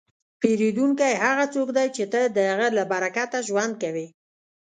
پیرودونکی 0.41 1.13
هغه 1.25 1.45
څوک 1.53 1.67
دی 1.77 1.87
چې 1.95 2.03
ته 2.13 2.21
د 2.35 2.37
هغه 2.51 2.67
له 2.77 2.83
برکته 2.91 3.37
ژوند 3.47 3.73
کوې. 3.81 4.07